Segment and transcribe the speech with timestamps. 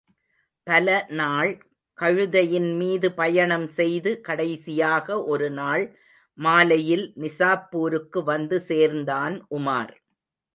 [0.67, 1.51] பலநாள்
[1.99, 5.85] கழுதையின் மீது பயணம் செய்து கடைசியாக ஒருநாள்
[6.39, 9.93] மாலையில் நிசாப்பூருக்கு வந்து சேர்ந்தான் உமார்.